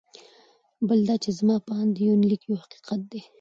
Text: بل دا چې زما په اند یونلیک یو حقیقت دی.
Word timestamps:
بل 0.87 0.99
دا 1.09 1.15
چې 1.23 1.29
زما 1.39 1.55
په 1.67 1.71
اند 1.81 1.93
یونلیک 2.07 2.41
یو 2.45 2.61
حقیقت 2.63 3.01
دی. 3.11 3.21